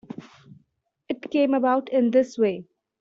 [1.09, 2.65] It came about in this way.